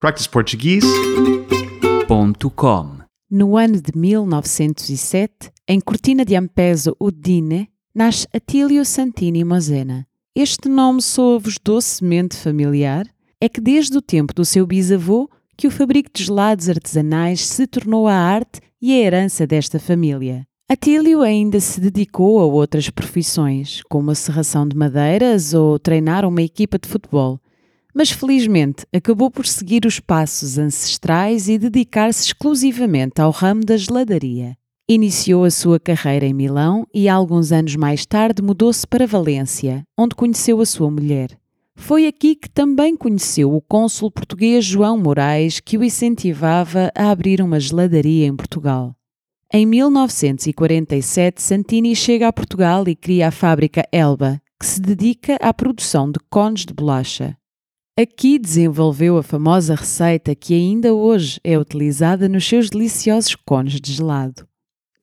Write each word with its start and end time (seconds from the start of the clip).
practiceportuguese.com 0.00 3.00
No 3.30 3.56
ano 3.58 3.82
de 3.82 3.92
1907, 3.94 5.52
em 5.68 5.78
Cortina 5.78 6.24
de 6.24 6.34
Ampezzo 6.34 6.96
Udine, 6.98 7.68
nasce 7.94 8.26
Atílio 8.32 8.82
Santini 8.86 9.44
Mosena. 9.44 10.06
Este 10.34 10.70
nome 10.70 11.02
soa-vos 11.02 11.58
docemente 11.62 12.34
familiar? 12.34 13.04
É 13.38 13.46
que 13.46 13.60
desde 13.60 13.98
o 13.98 14.00
tempo 14.00 14.32
do 14.32 14.42
seu 14.42 14.66
bisavô 14.66 15.28
que 15.54 15.66
o 15.66 15.70
fabrico 15.70 16.08
de 16.14 16.24
gelados 16.24 16.70
artesanais 16.70 17.46
se 17.46 17.66
tornou 17.66 18.08
a 18.08 18.14
arte 18.14 18.62
e 18.80 18.94
a 18.94 18.98
herança 19.04 19.46
desta 19.46 19.78
família. 19.78 20.46
Atílio 20.66 21.20
ainda 21.20 21.60
se 21.60 21.78
dedicou 21.78 22.40
a 22.40 22.46
outras 22.46 22.88
profissões, 22.88 23.82
como 23.90 24.10
a 24.10 24.14
serração 24.14 24.66
de 24.66 24.74
madeiras 24.74 25.52
ou 25.52 25.78
treinar 25.78 26.24
uma 26.24 26.40
equipa 26.40 26.78
de 26.78 26.88
futebol, 26.88 27.38
mas 27.94 28.10
felizmente 28.10 28.86
acabou 28.92 29.30
por 29.30 29.46
seguir 29.46 29.86
os 29.86 30.00
passos 30.00 30.58
ancestrais 30.58 31.48
e 31.48 31.58
dedicar-se 31.58 32.26
exclusivamente 32.26 33.20
ao 33.20 33.30
ramo 33.30 33.64
da 33.64 33.76
geladaria. 33.76 34.56
Iniciou 34.88 35.44
a 35.44 35.50
sua 35.50 35.78
carreira 35.78 36.26
em 36.26 36.34
Milão 36.34 36.86
e, 36.92 37.08
alguns 37.08 37.52
anos 37.52 37.76
mais 37.76 38.04
tarde, 38.04 38.42
mudou-se 38.42 38.86
para 38.86 39.06
Valência, 39.06 39.84
onde 39.96 40.16
conheceu 40.16 40.60
a 40.60 40.66
sua 40.66 40.90
mulher. 40.90 41.38
Foi 41.76 42.06
aqui 42.06 42.34
que 42.34 42.50
também 42.50 42.96
conheceu 42.96 43.54
o 43.54 43.60
cônsul 43.60 44.10
português 44.10 44.64
João 44.64 44.98
Moraes, 44.98 45.60
que 45.60 45.78
o 45.78 45.84
incentivava 45.84 46.90
a 46.94 47.10
abrir 47.10 47.40
uma 47.40 47.60
geladaria 47.60 48.26
em 48.26 48.34
Portugal. 48.34 48.94
Em 49.52 49.64
1947, 49.64 51.42
Santini 51.42 51.96
chega 51.96 52.28
a 52.28 52.32
Portugal 52.32 52.86
e 52.86 52.94
cria 52.94 53.28
a 53.28 53.30
fábrica 53.30 53.82
Elba, 53.90 54.40
que 54.60 54.66
se 54.66 54.80
dedica 54.80 55.36
à 55.40 55.54
produção 55.54 56.10
de 56.10 56.18
cones 56.28 56.66
de 56.66 56.74
bolacha. 56.74 57.36
Aqui 58.00 58.38
desenvolveu 58.38 59.18
a 59.18 59.22
famosa 59.22 59.74
receita 59.74 60.34
que 60.34 60.54
ainda 60.54 60.94
hoje 60.94 61.38
é 61.44 61.58
utilizada 61.58 62.30
nos 62.30 62.48
seus 62.48 62.70
deliciosos 62.70 63.36
cones 63.36 63.78
de 63.78 63.92
gelado. 63.92 64.48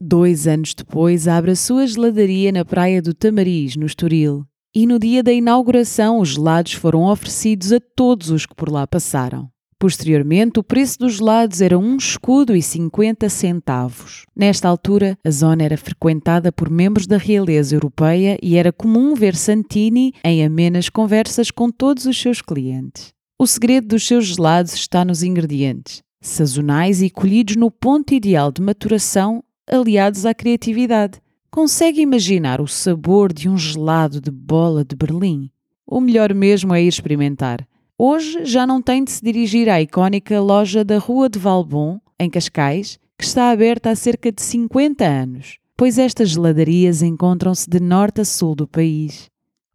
Dois 0.02 0.48
anos 0.48 0.74
depois, 0.74 1.28
abre 1.28 1.52
a 1.52 1.56
sua 1.56 1.86
geladaria 1.86 2.52
na 2.52 2.66
Praia 2.66 3.00
do 3.00 3.14
Tamariz, 3.14 3.76
no 3.76 3.86
Estoril, 3.86 4.48
e 4.74 4.88
no 4.88 4.98
dia 4.98 5.22
da 5.22 5.32
inauguração 5.32 6.20
os 6.20 6.30
gelados 6.30 6.74
foram 6.74 7.04
oferecidos 7.04 7.72
a 7.72 7.80
todos 7.80 8.32
os 8.32 8.48
que 8.48 8.56
por 8.56 8.68
lá 8.68 8.88
passaram. 8.88 9.48
Posteriormente, 9.80 10.60
o 10.60 10.64
preço 10.64 10.98
dos 11.00 11.18
gelados 11.18 11.62
era 11.62 11.78
um 11.78 11.98
escudo 11.98 12.56
e 12.56 12.62
50 12.64 13.30
centavos. 13.30 14.26
Nesta 14.36 14.68
altura, 14.68 15.16
a 15.24 15.30
zona 15.30 15.64
era 15.64 15.78
frequentada 15.78 16.52
por 16.52 16.68
membros 16.68 17.06
da 17.06 17.18
realeza 17.18 17.76
europeia 17.76 18.40
e 18.42 18.56
era 18.56 18.74
comum 18.74 19.14
ver 19.14 19.36
Santini 19.36 20.14
em 20.24 20.44
amenas 20.44 20.90
conversas 20.90 21.52
com 21.52 21.70
todos 21.70 22.08
os 22.08 22.20
seus 22.20 22.42
clientes. 22.42 23.14
O 23.40 23.46
segredo 23.46 23.90
dos 23.90 24.08
seus 24.08 24.26
gelados 24.26 24.74
está 24.74 25.06
nos 25.06 25.22
ingredientes, 25.22 26.02
sazonais 26.20 27.04
e 27.04 27.10
colhidos 27.12 27.56
no 27.56 27.70
ponto 27.70 28.16
ideal 28.16 28.52
de 28.52 28.64
maturação, 28.64 29.44
aliados 29.70 30.26
à 30.26 30.34
criatividade. 30.34 31.22
Consegue 31.52 32.02
imaginar 32.02 32.60
o 32.60 32.68
sabor 32.68 33.32
de 33.32 33.48
um 33.48 33.56
gelado 33.56 34.20
de 34.20 34.32
bola 34.32 34.84
de 34.84 34.96
Berlim? 34.96 35.52
O 35.86 36.02
melhor 36.02 36.34
mesmo 36.34 36.74
é 36.74 36.82
ir 36.82 36.88
experimentar. 36.88 37.68
Hoje 38.00 38.46
já 38.46 38.68
não 38.68 38.80
tem 38.80 39.04
de 39.04 39.10
se 39.10 39.24
dirigir 39.24 39.68
à 39.68 39.82
icónica 39.82 40.40
loja 40.40 40.86
da 40.86 41.00
Rua 41.00 41.28
de 41.28 41.40
Valbon, 41.40 42.00
em 42.20 42.30
Cascais, 42.30 43.00
que 43.18 43.26
está 43.26 43.50
aberta 43.50 43.90
há 43.90 43.96
cerca 43.96 44.32
de 44.32 44.40
50 44.40 45.04
anos, 45.04 45.58
pois 45.76 45.98
estas 45.98 46.30
geladarias 46.30 47.02
encontram-se 47.02 47.68
de 47.68 47.80
norte 47.80 48.22
a 48.22 48.26
sul 48.26 48.54
do 48.54 48.68
país. 48.68 49.32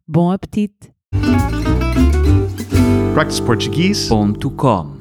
Bom 0.07 0.31
apetite! 0.31 0.93
practiceportuguese.com 3.13 4.92